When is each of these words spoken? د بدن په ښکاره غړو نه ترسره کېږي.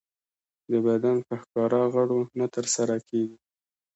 د 0.71 0.73
بدن 0.85 1.17
په 1.27 1.33
ښکاره 1.41 1.81
غړو 1.93 2.19
نه 2.39 2.45
ترسره 2.55 2.97
کېږي. 3.07 3.37